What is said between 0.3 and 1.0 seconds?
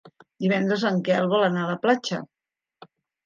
Divendres en